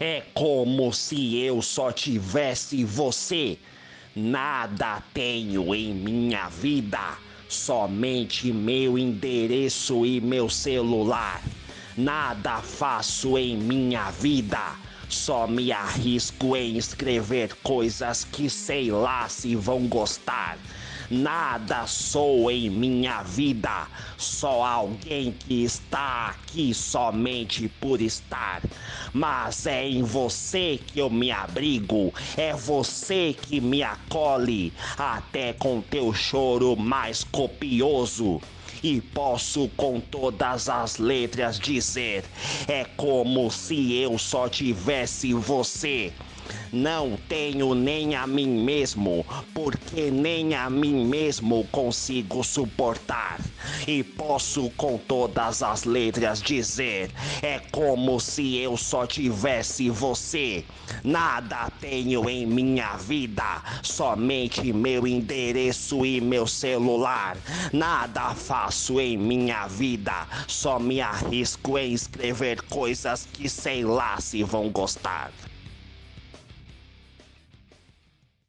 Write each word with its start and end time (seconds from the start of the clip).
É 0.00 0.22
como 0.34 0.92
se 0.92 1.36
eu 1.36 1.62
só 1.62 1.92
tivesse 1.92 2.84
você. 2.84 3.58
Nada 4.14 5.00
tenho 5.12 5.72
em 5.72 5.94
minha 5.94 6.48
vida, 6.48 7.16
somente 7.48 8.52
meu 8.52 8.98
endereço 8.98 10.04
e 10.04 10.20
meu 10.20 10.48
celular. 10.48 11.42
Nada 11.96 12.60
faço 12.60 13.38
em 13.38 13.56
minha 13.56 14.10
vida, 14.10 14.76
só 15.08 15.46
me 15.46 15.70
arrisco 15.70 16.56
em 16.56 16.76
escrever 16.76 17.54
coisas 17.62 18.24
que 18.24 18.50
sei 18.50 18.90
lá 18.90 19.28
se 19.28 19.54
vão 19.54 19.86
gostar. 19.86 20.58
Nada 21.10 21.86
sou 21.86 22.50
em 22.50 22.70
minha 22.70 23.22
vida, 23.22 23.88
só 24.16 24.64
alguém 24.64 25.32
que 25.32 25.62
está 25.62 26.28
aqui 26.28 26.72
somente 26.72 27.68
por 27.68 28.00
estar. 28.00 28.62
Mas 29.12 29.66
é 29.66 29.86
em 29.86 30.02
você 30.02 30.80
que 30.84 30.98
eu 30.98 31.10
me 31.10 31.30
abrigo, 31.30 32.12
é 32.36 32.54
você 32.54 33.36
que 33.38 33.60
me 33.60 33.82
acolhe, 33.82 34.72
até 34.96 35.52
com 35.52 35.80
teu 35.80 36.12
choro 36.12 36.76
mais 36.76 37.22
copioso 37.22 38.40
e 38.82 39.00
posso 39.00 39.68
com 39.70 39.98
todas 39.98 40.68
as 40.68 40.98
letras 40.98 41.58
dizer: 41.58 42.24
é 42.68 42.84
como 42.84 43.50
se 43.50 43.94
eu 43.94 44.18
só 44.18 44.48
tivesse 44.48 45.32
você. 45.32 46.12
Não 46.72 47.16
tenho 47.28 47.74
nem 47.74 48.14
a 48.14 48.26
mim 48.26 48.48
mesmo, 48.48 49.24
porque 49.54 50.10
nem 50.10 50.54
a 50.54 50.68
mim 50.68 51.06
mesmo 51.06 51.64
consigo 51.70 52.42
suportar. 52.42 53.40
E 53.86 54.02
posso 54.02 54.70
com 54.70 54.98
todas 54.98 55.62
as 55.62 55.84
letras 55.84 56.42
dizer: 56.42 57.10
é 57.42 57.60
como 57.70 58.18
se 58.20 58.56
eu 58.56 58.76
só 58.76 59.06
tivesse 59.06 59.88
você. 59.88 60.64
Nada 61.02 61.70
tenho 61.80 62.28
em 62.28 62.44
minha 62.46 62.96
vida, 62.96 63.62
somente 63.82 64.72
meu 64.72 65.06
endereço 65.06 66.04
e 66.04 66.20
meu 66.20 66.46
celular. 66.46 67.36
Nada 67.72 68.34
faço 68.34 69.00
em 69.00 69.16
minha 69.16 69.66
vida, 69.66 70.26
só 70.46 70.78
me 70.78 71.00
arrisco 71.00 71.78
em 71.78 71.92
escrever 71.92 72.62
coisas 72.62 73.26
que 73.32 73.48
sei 73.48 73.84
lá 73.84 74.20
se 74.20 74.42
vão 74.42 74.70
gostar. 74.70 75.32